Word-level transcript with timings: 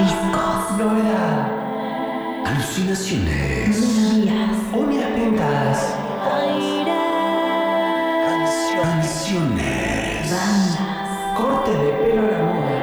Discos. 0.00 0.78
Novedad. 0.78 1.50
Alucinaciones. 2.46 3.80
Melodías. 3.80 4.56
Uñas 4.72 5.10
pintadas. 5.10 5.96
Canciones. 8.82 10.30
Bandas. 10.30 11.10
Corte 11.36 11.70
de 11.72 11.92
pelo 11.92 12.22
a 12.22 12.24
la 12.30 12.38
moda. 12.48 12.80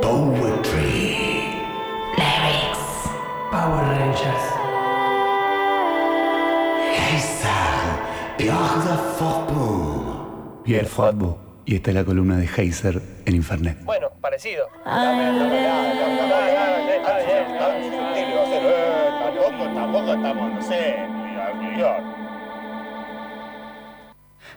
Poetry. 0.00 0.96
Lyrics. 2.16 2.86
Power 3.50 3.84
Rangers. 3.84 4.46
Geyser. 6.96 7.80
Pierre 8.38 8.80
de 8.84 8.96
Fortboom. 9.18 10.62
Pierre 10.64 10.86
Fratbo. 10.86 11.38
Y 11.66 11.74
esta 11.74 11.90
es 11.90 11.96
la 11.96 12.04
columna 12.04 12.36
de 12.38 12.46
Heiser 12.56 13.02
en 13.26 13.34
Infernet. 13.36 13.84
Bueno, 13.84 14.07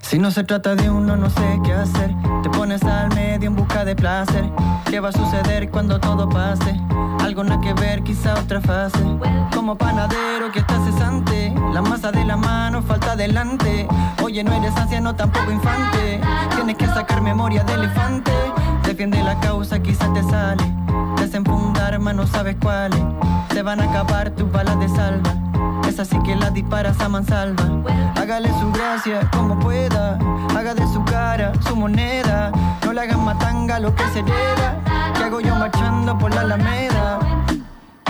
Si 0.02 0.20
no 0.20 0.30
se 0.30 0.44
trata 0.44 0.76
de 0.76 0.90
uno, 0.90 1.16
no 1.16 1.32
sé 1.32 1.60
qué 1.64 1.74
hacer. 1.74 2.14
Te 2.44 2.50
pones 2.52 2.84
al 2.84 3.10
medio 3.16 3.48
en 3.48 3.56
busca 3.56 3.84
de 3.84 3.96
placer. 3.96 4.44
¿Qué 4.86 5.00
va 5.00 5.10
a 5.10 5.12
suceder 5.14 5.72
cuando 5.72 6.00
todo 6.00 6.30
pase? 6.30 6.80
Algo 7.22 7.44
nada 7.44 7.60
que 7.62 7.74
ver, 7.74 8.04
quizá 8.04 8.36
otra 8.36 8.62
fase. 8.62 9.00
Como 9.52 9.78
panadero 9.78 10.52
que 10.52 10.60
está 10.60 10.84
cesante. 10.86 11.56
La 11.74 11.82
masa 11.82 12.12
de 12.12 12.24
la 12.24 12.38
mano 12.38 12.84
falta 12.84 13.14
adelante. 13.14 13.88
Oye, 14.22 14.44
no 14.44 14.54
eres 14.54 14.76
anciano, 14.76 15.16
tampoco 15.16 15.52
infante. 15.52 16.22
Tienes 16.56 16.76
que 16.76 16.86
sacar 16.86 17.22
memoria 17.22 17.64
de 17.64 17.74
elefante. 17.74 18.32
Defiende 18.92 19.24
la 19.24 19.40
causa, 19.40 19.82
quizá 19.82 20.12
te 20.12 20.22
sale. 20.22 20.62
Desenfundar, 21.16 21.98
no 21.98 22.28
sabes 22.28 22.58
cuáles. 22.62 23.00
Te 23.48 23.62
van 23.62 23.80
a 23.80 23.86
acabar 23.86 24.32
tus 24.32 24.52
balas 24.52 24.78
de 24.82 24.90
salva. 24.90 25.34
Es 25.88 25.98
así 25.98 26.22
que 26.24 26.36
la 26.36 26.50
disparas 26.50 27.00
a 27.00 27.08
mansalva. 27.08 27.64
Hágale 28.18 28.50
su 28.60 28.70
gracia 28.74 29.22
como 29.32 29.58
pueda. 29.60 30.20
Haga 30.58 30.74
de 30.74 30.86
su 30.92 31.02
cara 31.06 31.54
su 31.66 31.74
moneda. 31.74 32.52
No 32.84 32.92
le 32.92 33.00
hagan 33.00 33.24
matanga 33.24 33.80
lo 33.80 33.96
que 33.96 34.04
se 34.10 34.20
hereda. 34.20 35.14
Que 35.16 35.24
hago 35.24 35.40
yo 35.40 35.56
marchando 35.56 36.18
por 36.18 36.36
la 36.36 36.42
alameda? 36.42 37.20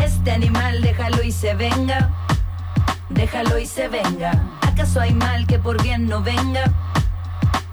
Este 0.03 0.31
animal 0.31 0.81
déjalo 0.81 1.21
y 1.21 1.31
se 1.31 1.53
venga, 1.53 2.09
déjalo 3.07 3.59
y 3.59 3.67
se 3.67 3.87
venga. 3.87 4.31
¿Acaso 4.67 4.99
hay 4.99 5.13
mal 5.13 5.45
que 5.45 5.59
por 5.59 5.79
bien 5.83 6.07
no 6.07 6.23
venga? 6.23 6.63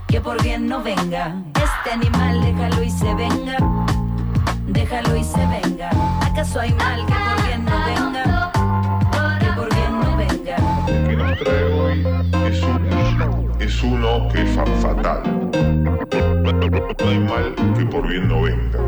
Que 0.09 0.21
por 0.21 0.43
bien 0.43 0.67
no 0.67 0.83
venga. 0.83 1.35
Este 1.55 1.91
animal 1.93 2.41
déjalo 2.43 2.83
y 2.83 2.91
se 2.91 3.15
venga, 3.15 3.57
déjalo 4.67 5.17
y 5.17 5.25
se 5.25 5.47
venga. 5.47 5.91
¿Acaso 6.23 6.61
hay 6.61 6.73
mal 6.75 7.05
que 7.07 7.13
por 7.15 7.47
bien 7.47 7.65
no 7.65 7.85
venga? 7.85 8.53
Que 9.39 9.53
por 9.53 9.75
bien 9.75 10.01
no 10.01 10.17
venga. 10.17 10.57
que 11.09 11.17
nos 11.17 11.39
trae 11.39 11.65
hoy 11.65 12.07
es, 12.51 12.63
un- 12.63 13.53
es 13.61 13.83
uno 13.83 14.29
que 14.33 14.43
es 14.43 14.51
fa- 14.57 14.65
fatal. 14.81 15.23
No 16.43 17.09
hay 17.09 17.19
mal 17.19 17.55
que 17.77 17.85
por 17.87 18.09
bien 18.09 18.29
no 18.29 18.43
venga. 18.43 18.79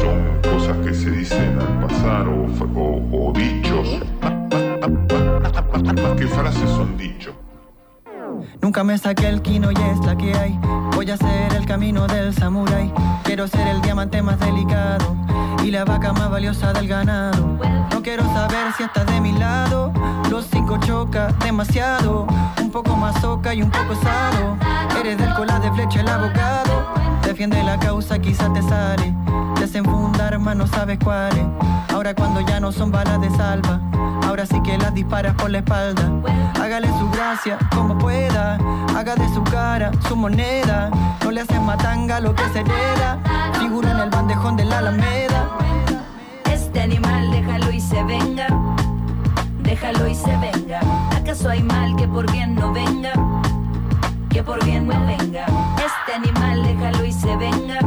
Son- 0.00 0.40
cosas 0.52 0.76
que 0.84 0.94
se 0.94 1.10
dicen 1.10 1.58
al 1.58 1.86
pasar 1.86 2.28
o- 2.28 2.46
o 3.12 3.32
dichos. 3.32 4.00
Más 4.22 6.12
que 6.18 6.26
frases 6.28 6.70
son 6.70 6.96
dichos. 6.96 7.34
Nunca 8.60 8.84
me 8.84 8.96
saqué 8.98 9.28
el 9.28 9.42
kino 9.42 9.70
y 9.70 9.74
es 9.74 9.98
la 10.04 10.16
que 10.16 10.34
hay. 10.34 10.58
Voy 10.94 11.10
a 11.10 11.14
hacer 11.14 11.54
el 11.54 11.66
camino 11.66 12.06
del 12.06 12.34
samurái. 12.34 12.92
Quiero 13.24 13.46
ser 13.48 13.66
el 13.68 13.80
diamante 13.82 14.22
más 14.22 14.38
delicado 14.38 15.16
y 15.62 15.70
la 15.70 15.84
vaca 15.84 16.12
más 16.12 16.30
valiosa 16.30 16.72
del 16.72 16.88
ganado. 16.88 17.58
No 17.92 18.02
quiero 18.02 18.24
saber 18.32 18.72
si 18.76 18.84
estás 18.84 19.06
de 19.06 19.20
mi 19.20 19.32
lado. 19.32 19.92
Los 20.30 20.46
cinco 20.50 20.78
choca 20.78 21.32
demasiado. 21.44 22.26
Un 22.60 22.70
poco 22.70 22.96
más 22.96 23.20
soca 23.20 23.54
y 23.54 23.62
un 23.62 23.70
poco 23.70 23.94
sado. 24.02 24.56
Eres 24.98 25.18
del 25.18 25.34
cola 25.34 25.58
de 25.58 25.70
flecha 25.72 26.00
el 26.00 26.08
abogado. 26.08 26.94
Defiende 27.22 27.62
la 27.62 27.78
causa, 27.78 28.18
quizás 28.18 28.52
te 28.52 28.62
sale. 28.62 29.14
Desenfundar, 29.58 30.38
más 30.38 30.56
no 30.56 30.66
sabes 30.66 30.98
cuáles. 31.02 31.44
Ahora 31.92 32.14
cuando 32.14 32.40
ya 32.40 32.60
no 32.60 32.72
son 32.72 32.90
balas 32.90 33.20
de 33.20 33.30
salva. 33.30 33.80
Ahora 34.34 34.46
sí 34.46 34.60
que 34.64 34.76
las 34.76 34.92
disparas 34.92 35.32
por 35.36 35.48
la 35.48 35.58
espalda. 35.58 36.10
Hágale 36.60 36.88
su 36.98 37.08
gracia 37.10 37.56
como 37.72 37.96
pueda. 37.96 38.58
Haga 38.96 39.14
de 39.14 39.32
su 39.32 39.44
cara 39.44 39.92
su 40.08 40.16
moneda. 40.16 40.90
No 41.22 41.30
le 41.30 41.42
haces 41.42 41.60
matanga 41.60 42.18
lo 42.18 42.34
que 42.34 42.42
se 42.48 42.62
hereda. 42.62 43.20
Figura 43.60 43.92
en 43.92 44.00
el 44.00 44.10
bandejón 44.10 44.56
de 44.56 44.64
la 44.64 44.78
Alameda. 44.78 45.50
Este 46.50 46.80
animal 46.80 47.30
déjalo 47.30 47.70
y 47.70 47.80
se 47.80 48.02
venga, 48.02 48.48
déjalo 49.60 50.08
y 50.08 50.16
se 50.16 50.36
venga. 50.38 50.80
¿Acaso 51.16 51.50
hay 51.50 51.62
mal 51.62 51.94
que 51.94 52.08
por 52.08 52.28
bien 52.32 52.56
no 52.56 52.72
venga? 52.72 53.12
Que 54.30 54.42
por 54.42 54.64
bien 54.64 54.88
no 54.88 54.98
venga. 55.06 55.46
Este 55.76 56.12
animal 56.12 56.64
déjalo 56.64 57.04
y 57.04 57.12
se 57.12 57.36
venga, 57.36 57.78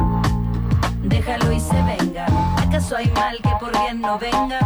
déjalo 1.02 1.52
y 1.52 1.60
se 1.60 1.82
venga. 1.82 2.24
¿Acaso 2.56 2.96
hay 2.96 3.10
mal 3.10 3.36
que 3.36 3.50
por 3.60 3.70
bien 3.78 4.00
no 4.00 4.18
venga? 4.18 4.60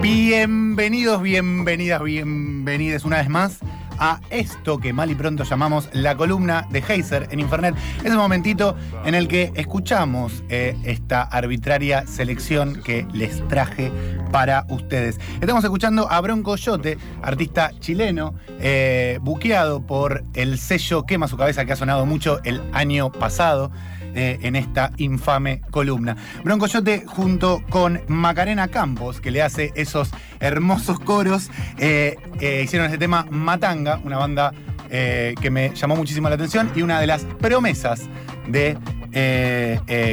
Bienvenidos, 0.00 1.22
bienvenidas, 1.22 2.02
bienvenidas 2.02 3.04
una 3.04 3.16
vez 3.16 3.28
más 3.28 3.58
a 3.98 4.20
esto 4.30 4.78
que 4.78 4.92
mal 4.92 5.10
y 5.10 5.14
pronto 5.14 5.44
llamamos 5.44 5.88
la 5.92 6.16
columna 6.16 6.66
de 6.70 6.82
Heiser 6.86 7.28
en 7.30 7.40
Infernet. 7.40 7.74
Es 7.98 8.10
el 8.10 8.16
momentito 8.16 8.76
en 9.04 9.14
el 9.14 9.28
que 9.28 9.52
escuchamos 9.54 10.44
eh, 10.48 10.76
esta 10.84 11.22
arbitraria 11.22 12.06
selección 12.06 12.82
que 12.82 13.06
les 13.12 13.46
traje 13.48 13.90
para 14.32 14.66
ustedes. 14.68 15.18
Estamos 15.40 15.64
escuchando 15.64 16.10
a 16.10 16.20
Bronco 16.20 16.56
Yote, 16.56 16.98
artista 17.22 17.72
chileno, 17.78 18.34
eh, 18.60 19.18
buqueado 19.22 19.80
por 19.86 20.24
el 20.34 20.58
sello 20.58 21.04
Quema 21.04 21.28
su 21.28 21.36
cabeza 21.36 21.64
que 21.64 21.72
ha 21.72 21.76
sonado 21.76 22.06
mucho 22.06 22.40
el 22.44 22.62
año 22.72 23.10
pasado 23.10 23.70
eh, 24.14 24.38
en 24.42 24.56
esta 24.56 24.92
infame 24.96 25.60
columna. 25.70 26.16
Bronco 26.42 26.66
Yote 26.66 27.04
junto 27.06 27.62
con 27.68 28.00
Macarena 28.08 28.68
Campos, 28.68 29.20
que 29.20 29.30
le 29.30 29.42
hace 29.42 29.72
esos 29.74 30.10
hermosos 30.40 30.98
coros, 31.00 31.50
eh, 31.78 32.16
eh, 32.40 32.62
hicieron 32.64 32.86
este 32.86 32.98
tema 32.98 33.26
Matanga, 33.30 34.00
una 34.04 34.18
banda 34.18 34.52
que 34.90 35.50
me 35.50 35.74
llamó 35.74 35.96
muchísimo 35.96 36.30
la 36.30 36.36
atención 36.36 36.72
y 36.74 36.80
una 36.80 36.98
de 36.98 37.06
las 37.06 37.24
promesas 37.24 38.08
de 38.46 38.78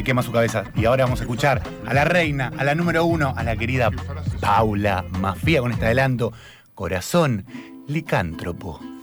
Quema 0.03 0.21
su 0.21 0.33
cabeza. 0.33 0.65
Y 0.75 0.83
ahora 0.83 1.05
vamos 1.05 1.21
a 1.21 1.23
escuchar 1.23 1.63
a 1.85 1.93
la 1.93 2.03
reina, 2.03 2.51
a 2.57 2.65
la 2.65 2.75
número 2.75 3.05
uno, 3.05 3.33
a 3.37 3.43
la 3.43 3.55
querida 3.55 3.89
Paula 4.41 5.05
Mafia 5.21 5.61
con 5.61 5.71
este 5.71 5.85
adelanto, 5.85 6.33
Corazón 6.73 7.45
Licántropo. 7.87 8.94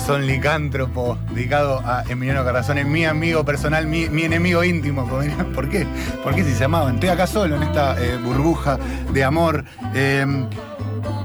Corazón 0.00 0.26
licántropo, 0.26 1.18
dedicado 1.34 1.82
a 1.84 2.04
Emiliano 2.08 2.42
Carrazone, 2.42 2.84
mi 2.84 3.04
amigo 3.04 3.44
personal, 3.44 3.86
mi, 3.86 4.08
mi 4.08 4.22
enemigo 4.22 4.64
íntimo. 4.64 5.06
¿Por 5.54 5.68
qué? 5.68 5.86
¿Por 6.24 6.34
qué 6.34 6.42
si 6.42 6.54
se 6.54 6.64
amaban? 6.64 6.94
Estoy 6.94 7.10
acá 7.10 7.26
solo 7.26 7.56
en 7.56 7.64
esta 7.64 8.02
eh, 8.02 8.16
burbuja 8.16 8.78
de 9.12 9.22
amor. 9.22 9.62
Eh, 9.94 10.24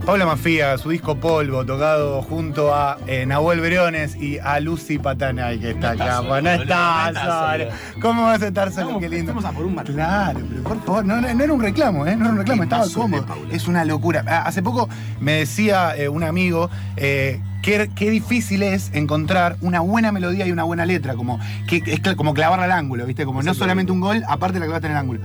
Paula 0.06 0.26
Mafía, 0.26 0.78
su 0.78 0.90
disco 0.90 1.16
Polvo, 1.16 1.66
tocado 1.66 2.22
junto 2.22 2.76
a 2.76 2.98
eh, 3.08 3.26
Nahuel 3.26 3.62
Briones 3.62 4.18
y 4.18 4.40
a 4.40 4.60
Lucy 4.60 5.00
Patanay, 5.00 5.58
que 5.58 5.72
está 5.72 5.92
acá. 5.92 6.18
solo, 6.18 6.42
no 6.42 6.50
está 6.52 7.12
no 7.14 7.20
solo. 7.22 7.32
solo. 7.34 8.02
¿Cómo 8.02 8.24
vas 8.24 8.42
a 8.42 8.48
estar 8.48 8.72
solo? 8.74 9.00
Qué 9.00 9.08
lindo. 9.08 9.32
estamos 9.32 9.46
a 9.46 9.52
por 9.52 9.66
un. 9.66 9.76
Claro, 9.76 10.42
pero 10.48 10.64
por 10.64 10.84
favor, 10.84 11.06
no, 11.06 11.26
era 11.26 11.54
un 11.54 11.62
reclamo, 11.62 12.06
¿eh? 12.06 12.16
No 12.18 12.26
era 12.26 12.34
un 12.34 12.38
reclamo, 12.40 12.64
estaba 12.64 12.86
cómodo. 12.94 13.26
Es 13.50 13.68
una 13.70 13.86
locura. 13.86 14.24
Ah, 14.28 14.44
Hace 14.46 14.62
poco 14.62 14.90
me 15.22 15.32
decía 15.38 15.96
eh, 15.96 16.10
un 16.10 16.24
amigo 16.24 16.70
eh, 16.98 17.40
qué, 17.66 17.90
qué 17.96 18.12
difícil 18.12 18.62
es 18.64 18.92
encontrar 18.94 19.58
una 19.62 19.80
buena 19.80 20.12
melodía 20.12 20.46
y 20.46 20.52
una 20.52 20.64
buena 20.64 20.86
letra, 20.86 21.16
como, 21.16 21.40
que, 21.68 21.82
es 21.86 22.00
como 22.16 22.34
clavarla 22.36 22.66
al 22.66 22.72
ángulo, 22.72 23.06
¿viste? 23.08 23.26
Como 23.26 23.42
no 23.42 23.54
solamente 23.56 23.92
un 23.92 24.00
gol, 24.00 24.24
aparte 24.28 24.60
la 24.60 24.66
clavaste 24.66 24.86
en 24.88 24.92
el 24.94 24.98
ángulo. 25.00 25.20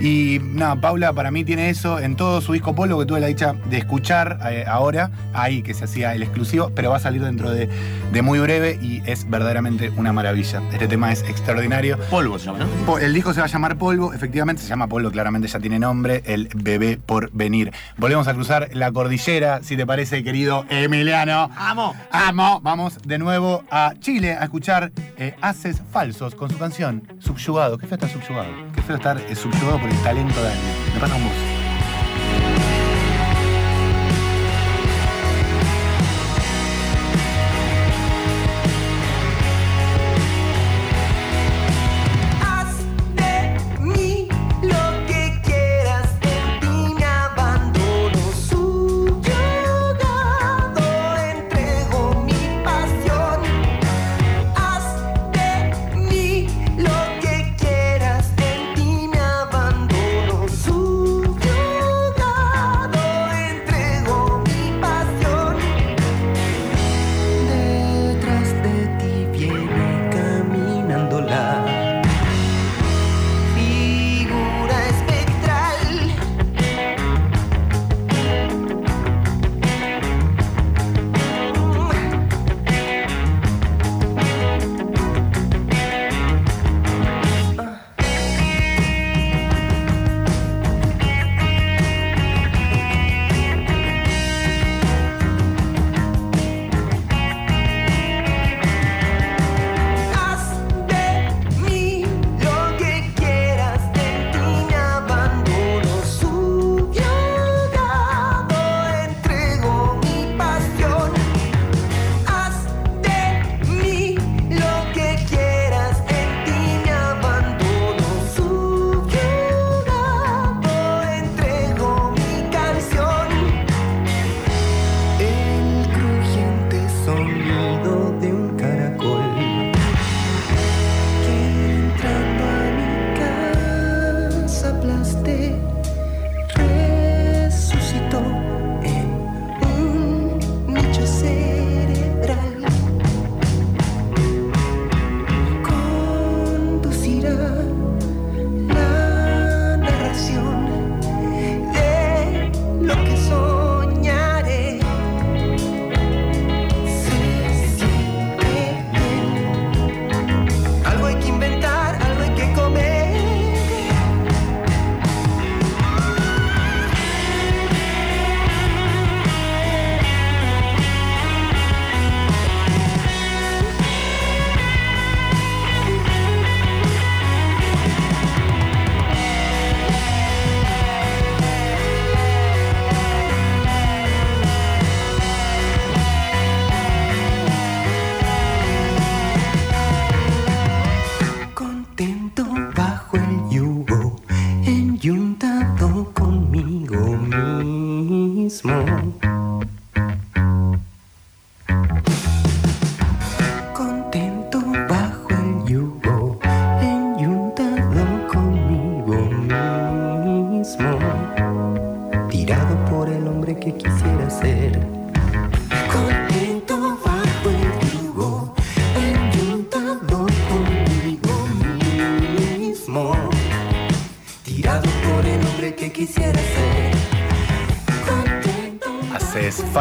Y 0.00 0.40
nada, 0.42 0.76
Paula 0.76 1.12
para 1.12 1.30
mí 1.30 1.44
tiene 1.44 1.68
eso 1.70 2.00
en 2.00 2.16
todo 2.16 2.40
su 2.40 2.52
disco 2.54 2.74
Polo 2.74 2.98
que 2.98 3.06
tuve 3.06 3.20
la 3.20 3.26
dicha 3.28 3.54
de 3.70 3.76
escuchar 3.78 4.38
eh, 4.50 4.64
ahora, 4.66 5.10
ahí 5.34 5.62
que 5.62 5.74
se 5.74 5.84
hacía 5.84 6.14
el 6.14 6.22
exclusivo, 6.22 6.72
pero 6.74 6.90
va 6.90 6.96
a 6.96 7.00
salir 7.00 7.22
dentro 7.22 7.50
de, 7.50 7.68
de 8.12 8.22
muy 8.22 8.38
breve 8.38 8.78
y 8.82 9.02
es 9.04 9.28
verdaderamente 9.28 9.90
una 9.96 10.12
maravilla. 10.12 10.62
Este 10.72 10.88
tema 10.88 11.12
es 11.12 11.22
extraordinario. 11.22 11.98
Polvo 12.10 12.38
se 12.38 12.46
llama, 12.46 12.60
¿no? 12.60 12.66
Po- 12.86 12.98
El 12.98 13.12
disco 13.12 13.34
se 13.34 13.40
va 13.40 13.46
a 13.46 13.48
llamar 13.50 13.76
Polvo, 13.76 14.12
efectivamente 14.14 14.62
se 14.62 14.68
llama 14.68 14.88
Polvo, 14.88 15.10
claramente 15.10 15.48
ya 15.48 15.60
tiene 15.60 15.78
nombre, 15.78 16.22
el 16.24 16.48
bebé 16.54 16.98
por 17.04 17.30
venir. 17.32 17.72
Volvemos 17.98 18.26
a 18.26 18.34
cruzar 18.34 18.70
la 18.72 18.90
cordillera, 18.90 19.60
si 19.62 19.76
te 19.76 19.86
parece, 19.86 20.24
querido 20.24 20.64
Emiliano. 20.70 21.50
¡Amo! 21.56 21.73
¡Amo! 22.10 22.60
Vamos 22.62 22.98
de 23.04 23.18
nuevo 23.18 23.64
a 23.68 23.94
Chile 23.98 24.32
a 24.32 24.44
escuchar 24.44 24.92
eh, 25.16 25.34
Haces 25.40 25.82
Falsos 25.90 26.36
con 26.36 26.48
su 26.48 26.56
canción 26.56 27.02
Subyugado. 27.18 27.78
Qué 27.78 27.86
feo 27.88 27.96
estar 27.96 28.10
subyugado. 28.10 28.52
Qué 28.72 28.82
feo 28.82 28.96
estar 28.96 29.18
eh, 29.18 29.34
subyugado 29.34 29.80
por 29.80 29.90
el 29.90 30.02
talento 30.02 30.40
de 30.40 30.52
alguien. 30.52 30.72
Me 30.94 31.00
pasa 31.00 31.14
con 31.14 31.24
vos. 31.24 31.53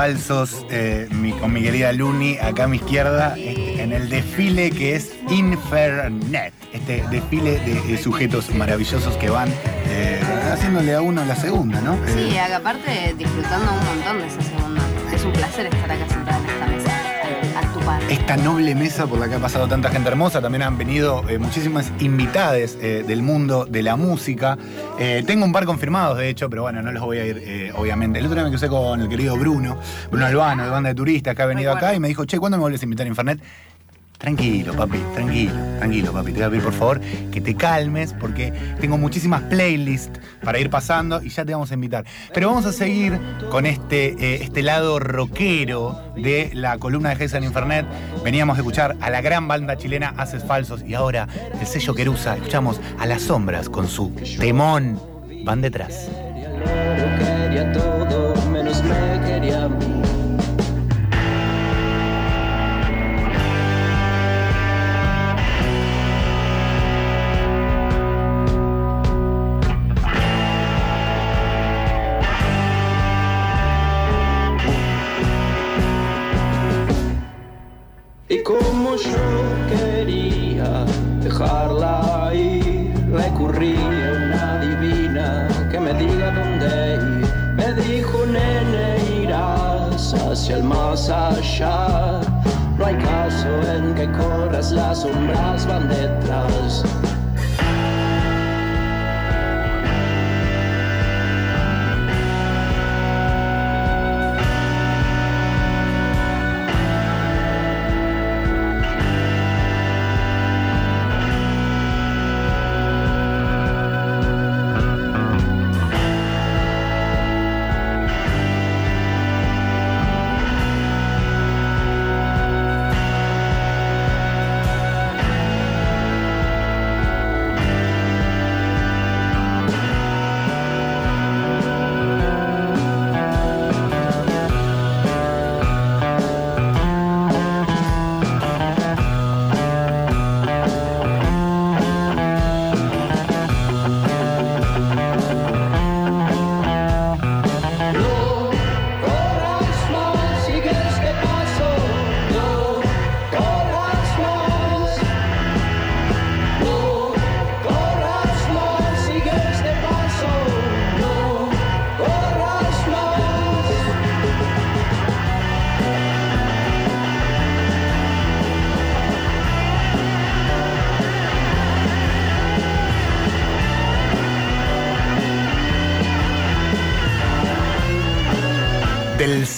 Falsos, 0.04 0.66
eh, 0.70 1.08
mi- 1.12 1.32
con 1.32 1.54
mi 1.54 1.62
querida 1.64 1.94
Luni 1.94 2.38
acá 2.38 2.66
a 2.66 2.68
mi 2.68 2.76
izquierda, 2.76 3.36
este, 3.38 3.82
en 3.82 3.94
el 3.94 4.10
desfile 4.10 4.70
que 4.70 4.98
es 4.98 5.14
Infernet. 5.30 6.54
Este 6.74 7.06
desfile 7.10 7.58
de, 7.60 7.98
sujetos 7.98 8.54
maravillosos 8.54 9.16
que 9.16 9.30
van 9.30 9.48
eh, 9.88 10.20
haciéndole 10.52 10.94
a 10.94 11.02
uno 11.02 11.24
la 11.24 11.38
segunda, 11.38 11.80
¿no? 11.80 11.96
Sí, 12.08 12.36
Eh, 12.36 12.40
aparte 12.54 13.16
disfrutando 13.18 13.72
un 13.72 13.86
montón 13.86 14.20
de 14.20 14.28
esa 14.28 14.42
segunda. 14.42 14.82
Es 15.16 15.24
un 15.24 15.32
placer 15.32 15.68
estar 15.68 15.90
acá 15.90 16.06
esta 18.14 18.38
noble 18.38 18.76
mesa 18.76 19.08
por 19.08 19.18
la 19.18 19.28
que 19.28 19.36
ha 19.36 19.40
pasado 19.40 19.68
tanta 19.68 19.90
gente 19.90 20.08
hermosa. 20.08 20.40
También 20.40 20.62
han 20.62 20.78
venido 20.78 21.28
eh, 21.28 21.40
muchísimas 21.40 21.92
invitades 22.00 22.78
eh, 22.80 23.04
del 23.08 23.24
mundo 23.24 23.66
de 23.66 23.82
la 23.82 23.96
música. 23.96 24.56
Eh, 25.00 25.24
tengo 25.26 25.46
un 25.46 25.52
par 25.52 25.66
confirmados, 25.66 26.20
de 26.20 26.30
hecho, 26.30 26.48
pero 26.48 26.62
bueno, 26.62 26.84
no 26.84 26.92
los 26.92 27.02
voy 27.02 27.18
a 27.18 27.26
ir, 27.26 27.42
eh, 27.44 27.72
obviamente. 27.76 28.20
El 28.20 28.26
otro 28.26 28.36
día 28.36 28.44
me 28.44 28.52
crucé 28.52 28.68
con 28.68 29.02
el 29.02 29.10
querido 29.10 29.36
Bruno, 29.36 29.80
Bruno 30.12 30.28
Albano, 30.28 30.64
de 30.64 30.70
banda 30.70 30.90
de 30.90 30.96
turistas, 30.96 31.36
que 31.36 31.42
ha 31.42 31.48
venido 31.48 31.74
acá 31.74 31.96
y 31.96 32.00
me 32.00 32.08
dijo, 32.08 32.24
che, 32.26 32.38
¿cuándo 32.38 32.58
me 32.58 32.62
vuelves 32.62 32.82
a 32.82 32.86
invitar 32.86 33.08
a 33.08 33.10
Infernet? 33.10 33.40
Tranquilo, 34.24 34.74
papi, 34.74 35.00
tranquilo, 35.14 35.54
tranquilo, 35.80 36.14
papi. 36.14 36.32
Te 36.32 36.38
voy 36.38 36.44
a 36.44 36.50
pedir, 36.50 36.64
por 36.64 36.72
favor, 36.72 37.02
que 37.30 37.42
te 37.42 37.56
calmes, 37.56 38.14
porque 38.14 38.54
tengo 38.80 38.98
muchísimas 38.98 39.42
playlists 39.42 40.18
para 40.42 40.60
ir 40.60 40.70
pasando 40.70 41.22
y 41.22 41.28
ya 41.28 41.44
te 41.44 41.52
vamos 41.52 41.72
a 41.72 41.74
invitar. 41.74 42.06
Pero 42.34 42.48
vamos 42.48 42.66
a 42.66 42.72
seguir 42.72 43.20
con 43.52 43.66
este, 43.66 44.14
eh, 44.14 44.44
este 44.44 44.64
lado 44.64 44.98
rockero 45.00 46.00
de 46.16 46.52
la 46.54 46.78
columna 46.78 47.14
de 47.14 47.26
en 47.26 47.44
Infernet. 47.44 47.86
Veníamos 48.24 48.56
a 48.56 48.62
escuchar 48.62 48.96
a 49.02 49.10
la 49.10 49.20
gran 49.20 49.50
banda 49.50 49.76
chilena 49.76 50.14
Haces 50.16 50.46
Falsos 50.46 50.84
y 50.84 50.94
ahora 50.94 51.28
el 51.60 51.68
sello 51.68 51.94
Querusa. 51.94 52.38
Escuchamos 52.38 52.80
a 53.00 53.06
Las 53.06 53.24
Sombras 53.24 53.68
con 53.68 53.90
su 53.90 54.14
temón. 54.40 55.02
Van 55.44 55.60
detrás. 55.60 56.10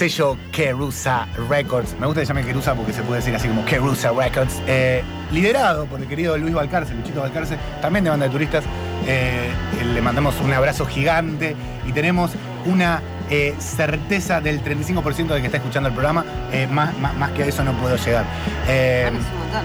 Sello 0.10 0.38
Kerusa 0.52 1.28
Records. 1.50 1.96
Me 2.00 2.06
gusta 2.06 2.22
que 2.22 2.28
se 2.28 2.34
llame 2.34 2.46
Kerusa 2.46 2.76
porque 2.76 2.94
se 2.94 3.02
puede 3.02 3.22
decir 3.22 3.36
así 3.36 3.48
como 3.48 3.66
Kerusa 3.66 4.12
Records. 4.12 4.62
eh, 4.68 5.04
liderado 5.32 5.86
por 5.86 6.00
el 6.00 6.08
querido 6.08 6.38
Luis 6.38 6.54
Valcarce, 6.54 6.94
Luchito 6.94 7.22
Valcarce, 7.22 7.58
también 7.82 8.04
de 8.04 8.12
banda 8.12 8.28
de 8.28 8.32
turistas. 8.32 8.64
Eh, 9.08 9.50
le 9.94 10.02
mandamos 10.02 10.40
un 10.42 10.54
abrazo 10.54 10.86
gigante 10.86 11.56
y 11.88 11.92
tenemos 11.92 12.32
una 12.66 13.02
eh, 13.30 13.56
certeza 13.60 14.42
del 14.42 14.64
35% 14.64 15.28
de 15.34 15.40
que 15.42 15.46
está 15.48 15.58
escuchando 15.58 15.90
el 15.90 15.94
programa. 15.96 16.24
Eh, 16.52 16.68
más, 16.72 16.98
más- 17.00 17.16
más 17.16 17.32
que 17.32 17.44
a 17.44 17.46
eso 17.48 17.64
no 17.64 17.74
puedo 17.74 17.96
llegar. 17.98 18.26
Eh, 18.68 19.10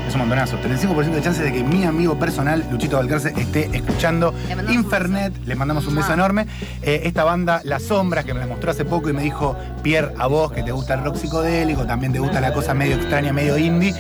es 0.08 0.14
un 0.14 0.20
montonazo. 0.20 0.56
35% 0.58 1.10
de 1.16 1.22
chances 1.22 1.44
de 1.44 1.52
que 1.52 1.62
mi 1.64 1.84
amigo 1.84 2.18
personal, 2.18 2.64
Luchito 2.70 2.96
Valcarce, 2.96 3.32
esté 3.36 3.68
escuchando 3.72 4.32
Le 4.66 4.72
Infernet. 4.72 5.32
Le 5.46 5.54
mandamos 5.56 5.86
un 5.86 5.94
beso 5.96 6.12
enorme. 6.12 6.46
Eh, 6.82 7.02
esta 7.04 7.24
banda, 7.24 7.60
Las 7.64 7.82
Sombras, 7.84 8.24
que 8.24 8.34
me 8.34 8.40
la 8.40 8.46
mostró 8.46 8.70
hace 8.70 8.84
poco 8.84 9.10
y 9.10 9.12
me 9.12 9.22
dijo, 9.22 9.56
Pierre, 9.82 10.12
a 10.18 10.26
vos 10.26 10.52
que 10.52 10.62
te 10.62 10.72
gusta 10.72 10.94
el 10.94 11.04
rock 11.04 11.16
psicodélico, 11.16 11.84
también 11.86 12.12
te 12.12 12.18
gusta 12.18 12.40
la 12.40 12.52
cosa 12.52 12.74
medio 12.74 12.96
extraña, 12.96 13.32
medio 13.32 13.58
indie, 13.58 13.94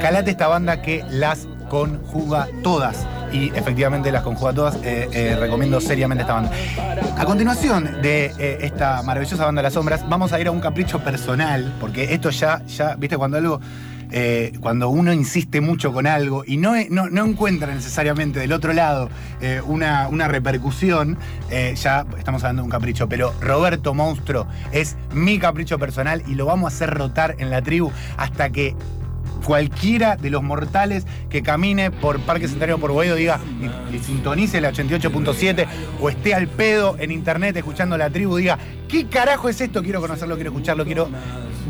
calate 0.00 0.30
esta 0.30 0.48
banda 0.48 0.82
que 0.82 1.04
las 1.10 1.46
conjuga 1.68 2.48
todas. 2.62 3.06
Y 3.32 3.50
efectivamente 3.54 4.10
las 4.12 4.22
conjuga 4.22 4.52
todas. 4.52 4.76
Eh, 4.76 5.08
eh, 5.12 5.36
recomiendo 5.38 5.80
seriamente 5.80 6.22
esta 6.22 6.34
banda. 6.34 6.50
A 7.16 7.24
continuación 7.24 8.00
de 8.02 8.32
eh, 8.38 8.58
esta 8.62 9.02
maravillosa 9.02 9.44
banda 9.44 9.62
Las 9.62 9.74
Sombras, 9.74 10.08
vamos 10.08 10.32
a 10.32 10.40
ir 10.40 10.46
a 10.48 10.50
un 10.50 10.60
capricho 10.60 11.00
personal, 11.00 11.74
porque 11.80 12.14
esto 12.14 12.30
ya, 12.30 12.64
ya, 12.66 12.94
viste, 12.96 13.16
cuando 13.16 13.36
algo 13.36 13.60
cuando 14.60 14.88
uno 14.88 15.12
insiste 15.12 15.60
mucho 15.60 15.92
con 15.92 16.06
algo 16.06 16.42
y 16.46 16.56
no, 16.56 16.72
no, 16.88 17.10
no 17.10 17.26
encuentra 17.26 17.74
necesariamente 17.74 18.40
del 18.40 18.54
otro 18.54 18.72
lado 18.72 19.10
una, 19.66 20.08
una 20.08 20.28
repercusión, 20.28 21.18
ya 21.50 22.06
estamos 22.16 22.42
hablando 22.42 22.62
de 22.62 22.64
un 22.64 22.70
capricho. 22.70 23.06
Pero 23.06 23.34
Roberto 23.42 23.92
Monstruo 23.92 24.46
es 24.72 24.96
mi 25.12 25.38
capricho 25.38 25.78
personal 25.78 26.22
y 26.26 26.36
lo 26.36 26.46
vamos 26.46 26.72
a 26.72 26.74
hacer 26.74 26.88
rotar 26.88 27.36
en 27.38 27.50
la 27.50 27.60
tribu 27.60 27.92
hasta 28.16 28.48
que 28.48 28.74
cualquiera 29.44 30.16
de 30.16 30.30
los 30.30 30.42
mortales 30.42 31.06
que 31.30 31.42
camine 31.42 31.90
por 31.90 32.20
Parque 32.20 32.48
Centenario 32.48 32.78
por 32.78 32.92
Boedo 32.92 33.14
diga 33.14 33.40
y, 33.92 33.98
sintonice 33.98 34.60
la 34.60 34.72
88.7 34.72 35.66
o 36.00 36.08
esté 36.08 36.34
al 36.34 36.48
pedo 36.48 36.96
en 36.98 37.10
internet 37.10 37.56
escuchando 37.56 37.96
la 37.96 38.10
tribu, 38.10 38.36
diga, 38.36 38.58
¿qué 38.88 39.06
carajo 39.06 39.48
es 39.48 39.60
esto? 39.60 39.82
Quiero 39.82 40.00
conocerlo, 40.00 40.34
quiero 40.34 40.50
escucharlo, 40.50 40.84
quiero 40.84 41.08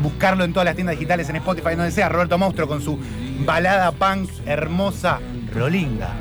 buscarlo 0.01 0.43
en 0.43 0.53
todas 0.53 0.65
las 0.65 0.75
tiendas 0.75 0.95
digitales, 0.95 1.29
en 1.29 1.37
Spotify, 1.37 1.75
donde 1.75 1.91
sea. 1.91 2.09
Roberto 2.09 2.37
Monstruo 2.37 2.67
con 2.67 2.81
su 2.81 2.99
balada 3.45 3.91
punk 3.91 4.29
hermosa, 4.45 5.19
Rolinga. 5.53 6.13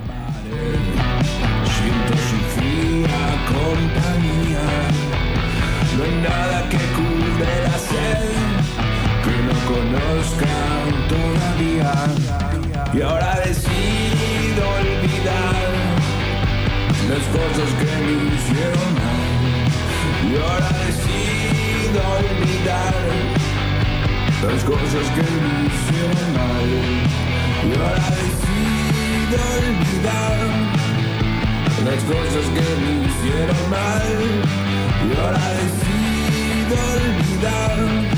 Siento 1.64 2.12
su 2.14 2.36
fría 2.56 3.18
compañía. 3.46 4.62
No 5.96 6.04
hay 6.04 6.22
nada 6.22 6.68
que 6.68 6.78
conozcan 9.68 10.88
todavía. 11.12 11.92
Y 12.94 13.02
ahora 13.02 13.32
decido 13.44 14.62
olvidar 14.80 15.68
las 17.10 17.24
cosas 17.36 17.70
que 17.80 17.90
me 18.04 18.14
hicieron 18.34 18.90
mal. 19.00 19.26
Y 20.28 20.32
ahora 20.36 20.70
decido 20.86 22.00
olvidar 22.18 22.94
las 24.46 24.60
cosas 24.64 25.06
que 25.16 25.26
me 25.42 25.52
hicieron 25.68 26.26
mal. 26.38 26.68
Y 27.66 27.72
ahora 27.78 28.06
decido 28.22 29.38
olvidar 29.58 30.38
las 31.84 32.02
cosas 32.04 32.46
que 32.56 32.66
me 32.82 32.92
hicieron 33.06 33.62
mal 33.70 34.08
y 35.06 35.20
ahora 35.20 35.44
decido 35.60 36.74
olvidar 36.94 38.17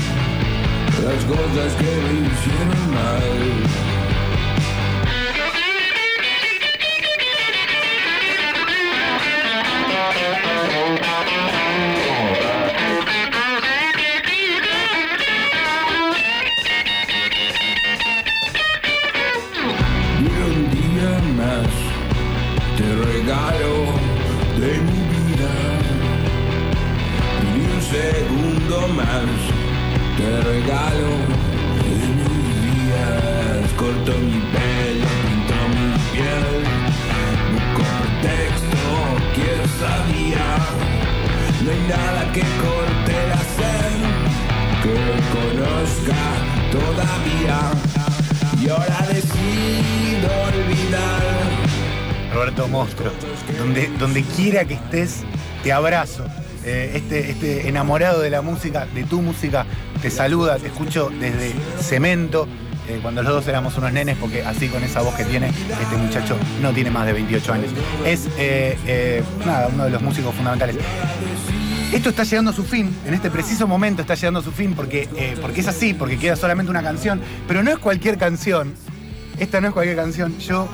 las 1.03 1.25
cosas 1.25 1.73
que 1.75 1.85
me 1.85 2.27
hicieron 2.27 2.91
mal. 2.93 3.90
Roberto 52.33 52.67
Monstruo, 52.67 53.11
donde, 53.59 53.87
donde 53.99 54.23
quiera 54.23 54.65
que 54.65 54.75
estés, 54.75 55.23
te 55.63 55.71
abrazo. 55.71 56.25
Eh, 56.63 56.93
este, 56.95 57.31
este 57.31 57.67
enamorado 57.67 58.21
de 58.21 58.29
la 58.29 58.41
música, 58.41 58.85
de 58.93 59.03
tu 59.03 59.21
música, 59.21 59.65
te 60.01 60.09
saluda, 60.11 60.57
te 60.57 60.67
escucho 60.67 61.09
desde 61.19 61.53
Cemento, 61.79 62.47
eh, 62.87 62.99
cuando 63.01 63.23
los 63.23 63.33
dos 63.33 63.47
éramos 63.47 63.77
unos 63.77 63.91
nenes, 63.91 64.17
porque 64.17 64.43
así 64.43 64.67
con 64.67 64.83
esa 64.83 65.01
voz 65.01 65.15
que 65.15 65.25
tiene, 65.25 65.47
este 65.47 65.97
muchacho 65.97 66.37
no 66.61 66.71
tiene 66.71 66.91
más 66.91 67.05
de 67.07 67.13
28 67.13 67.53
años. 67.53 67.71
Es, 68.05 68.27
eh, 68.37 69.23
nada, 69.45 69.69
uno 69.73 69.85
de 69.85 69.89
los 69.89 70.01
músicos 70.01 70.33
fundamentales. 70.35 70.77
Esto 71.91 72.09
está 72.09 72.23
llegando 72.23 72.51
a 72.51 72.53
su 72.53 72.63
fin, 72.63 72.95
en 73.05 73.13
este 73.13 73.29
preciso 73.29 73.67
momento 73.67 74.01
está 74.01 74.15
llegando 74.15 74.39
a 74.39 74.43
su 74.43 74.51
fin 74.51 74.73
porque, 74.73 75.09
porque 75.41 75.59
es 75.59 75.67
así, 75.67 75.93
porque 75.93 76.17
queda 76.17 76.37
solamente 76.37 76.69
una 76.69 76.81
canción, 76.81 77.19
pero 77.47 77.63
no 77.63 77.71
es 77.71 77.79
cualquier 77.79 78.17
canción. 78.17 78.73
Esta 79.39 79.61
no 79.61 79.67
es 79.69 79.73
cualquier 79.73 79.95
canción. 79.97 80.37
Yo 80.39 80.67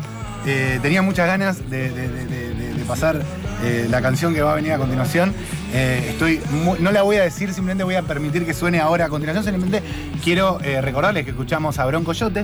eh, 0.46 0.80
tenía 0.82 1.02
muchas 1.02 1.28
ganas 1.28 1.70
de, 1.70 1.90
de- 1.90 2.08
de- 2.10 2.26
de- 2.26 2.54
de- 2.54 2.74
de 2.74 2.86
pasar 2.86 3.22
eh, 3.64 3.88
la 3.90 4.02
canción 4.02 4.34
que 4.34 4.42
va 4.42 4.52
a 4.54 4.56
venir 4.56 4.72
a 4.74 4.78
continuación. 4.78 5.34
Eh, 5.74 6.08
estoy 6.12 6.40
muy- 6.52 6.80
no 6.80 6.92
la 6.92 7.02
voy 7.02 7.18
a 7.18 7.24
decir, 7.24 7.54
simplemente 7.54 7.84
voy 7.84 7.96
a 7.96 8.04
permitir 8.04 8.46
que 8.46 8.54
suene 8.54 8.80
ahora 8.80 9.06
a 9.06 9.10
continuación. 9.10 9.44
Simplemente 9.44 9.82
quiero 10.24 10.60
recordarles 10.60 11.24
que 11.26 11.32
escuchamos 11.32 11.80
a 11.80 11.86
Bronco 11.86 12.14
Yote 12.14 12.44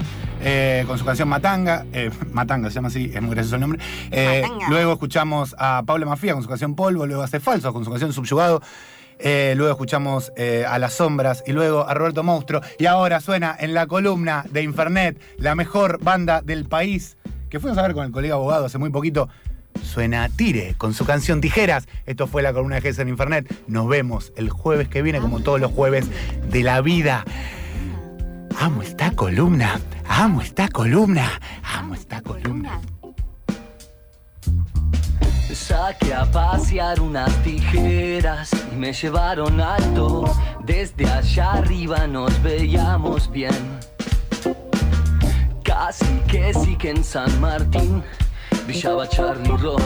con 0.88 0.98
su 0.98 1.06
canción 1.06 1.28
Matanga. 1.30 1.86
Matanga 2.34 2.70
se 2.70 2.76
llama 2.76 2.88
así, 2.90 3.12
es 3.14 3.22
muy 3.22 3.32
gracioso 3.36 3.56
el 3.56 3.62
nombre. 3.62 3.80
Luego 4.70 4.94
escuchamos 4.94 5.56
a 5.58 5.84
Pablo 5.86 6.06
Mafia 6.06 6.34
con 6.34 6.42
su 6.44 6.50
canción 6.50 6.76
Polvo, 6.76 7.06
luego 7.06 7.22
hace 7.24 7.40
Falso 7.40 7.72
con 7.74 7.86
su 7.86 7.90
canción 7.92 8.12
Subyugado. 8.12 8.62
Eh, 9.26 9.54
luego 9.56 9.72
escuchamos 9.72 10.34
eh, 10.36 10.66
a 10.68 10.78
Las 10.80 10.96
Sombras 10.96 11.46
y 11.48 11.54
luego 11.54 11.88
a 11.88 11.94
Roberto 11.94 12.24
Monstruo. 12.24 12.62
Y 12.78 12.88
ahora 12.88 13.22
suena 13.22 13.56
en 13.58 13.74
la 13.74 13.88
columna 13.88 14.46
de 14.52 14.64
Infernet, 14.64 15.18
la 15.38 15.56
mejor 15.56 16.04
banda 16.04 16.42
del 16.42 16.66
país, 16.66 17.16
que 17.50 17.62
fuimos 17.62 17.78
a 17.78 17.84
ver 17.84 17.94
con 17.94 18.06
el 18.06 18.12
colega 18.12 18.36
abogado 18.36 18.66
hace 18.66 18.78
muy 18.78 18.90
poquito. 18.90 19.30
Suena 19.82 20.28
Tire 20.28 20.76
con 20.78 20.94
su 20.94 21.06
canción 21.06 21.40
Tijeras. 21.40 21.88
Esto 22.06 22.28
fue 22.28 22.42
la 22.42 22.52
columna 22.52 22.76
de 22.76 22.82
Gess 22.82 23.00
en 23.00 23.08
Infernet. 23.08 23.50
Nos 23.68 23.88
vemos 23.88 24.34
el 24.36 24.50
jueves 24.50 24.90
que 24.90 25.02
viene, 25.02 25.20
como 25.20 25.40
todos 25.40 25.62
los 25.62 25.72
jueves 25.72 26.06
de 26.50 26.64
la 26.64 26.82
vida. 26.82 27.24
Amo 28.60 28.82
esta 28.82 29.12
columna, 29.12 29.80
amo 30.06 30.42
esta 30.42 30.68
columna, 30.68 31.40
amo 31.64 31.96
esta 31.96 32.22
columna. 32.22 32.82
Saqué 35.54 36.12
a 36.16 36.26
pasear 36.26 37.00
unas 37.00 37.32
tijeras 37.44 38.50
y 38.72 38.76
me 38.76 38.92
llevaron 38.92 39.62
alto. 39.62 40.24
Desde 40.66 41.06
allá 41.06 41.54
arriba 41.54 42.08
nos 42.08 42.42
veíamos 42.42 43.30
bien. 43.30 43.80
Casi 45.64 46.20
que 46.28 46.54
sí 46.56 46.76
que 46.76 46.90
en 46.90 47.04
San 47.04 47.40
Martín 47.40 48.04
brillaba 48.66 49.08
Charlie 49.08 49.56
Rock. 49.58 49.82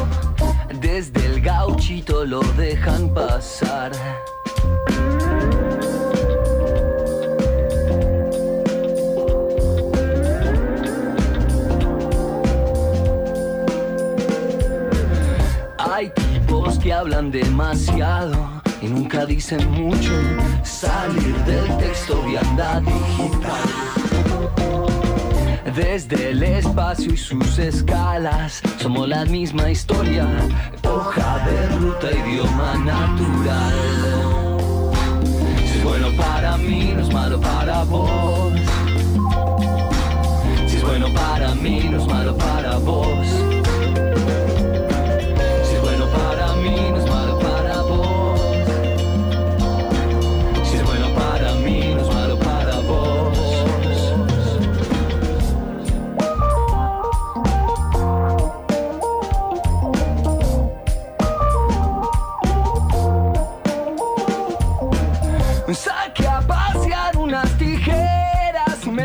Desde 0.79 1.25
el 1.25 1.41
gauchito 1.41 2.23
lo 2.23 2.39
dejan 2.53 3.13
pasar. 3.13 3.91
Que 16.87 16.93
hablan 16.93 17.29
demasiado 17.31 18.61
y 18.81 18.87
nunca 18.87 19.25
dicen 19.25 19.69
mucho. 19.71 20.13
Salir 20.63 21.35
del 21.43 21.77
texto 21.79 22.21
vianda 22.23 22.79
digital. 22.79 23.67
Desde 25.75 26.29
el 26.29 26.41
espacio 26.43 27.13
y 27.13 27.17
sus 27.17 27.59
escalas, 27.59 28.61
somos 28.77 29.05
la 29.05 29.25
misma 29.25 29.69
historia. 29.69 30.29
Hoja 30.89 31.45
de 31.45 31.75
ruta, 31.75 32.07
idioma 32.09 32.75
natural. 32.75 33.75
Si 35.69 35.79
es 35.79 35.83
bueno 35.83 36.07
para 36.15 36.55
mí, 36.55 36.93
no 36.95 37.01
es 37.01 37.13
malo 37.13 37.41
para 37.41 37.83
vos. 37.83 38.53
Si 40.67 40.77
es 40.77 40.83
bueno 40.85 41.13
para 41.13 41.53
mí, 41.53 41.89
no 41.91 41.97
es 41.97 42.07
malo 42.07 42.37
para 42.37 42.77
vos. 42.77 43.16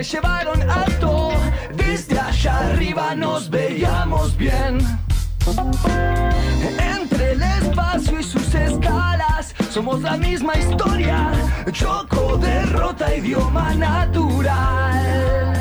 llevaron 0.02 0.68
alto, 0.68 1.30
desde 1.74 2.18
allá 2.18 2.58
arriba 2.58 3.14
nos 3.14 3.48
veíamos 3.48 4.36
bien. 4.36 4.78
Entre 6.78 7.32
el 7.32 7.42
espacio 7.42 8.18
y 8.18 8.22
sus 8.22 8.54
escalas 8.54 9.54
somos 9.70 10.02
la 10.02 10.16
misma 10.16 10.56
historia, 10.56 11.30
choco, 11.72 12.36
derrota, 12.38 13.14
idioma 13.14 13.74
natural. 13.74 15.54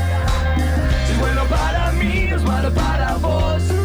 Si 1.06 1.13
es 1.13 1.19
bueno 1.19 1.43
para 1.45 1.91
mí, 1.93 2.30
es 2.32 2.43
malo 2.43 2.73
para 2.73 3.15
vos. 3.17 3.80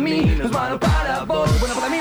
mí, 0.00 0.34
no 0.38 0.44
es 0.46 0.50
malo 0.50 0.80
para 0.80 1.24
vos, 1.24 1.60
bueno 1.60 1.74
para 1.74 1.88
mí. 1.88 1.99